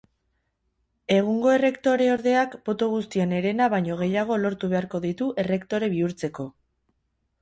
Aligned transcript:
Egungo 1.15 1.51
errektoreordeak 1.57 2.57
boto 2.69 2.89
guztien 2.93 3.35
herena 3.41 3.69
baino 3.75 3.99
gehiago 4.03 4.41
lortu 4.47 4.71
beharko 4.75 5.03
ditu 5.07 5.29
errektore 5.45 5.91
bihurtzeko. 5.97 6.49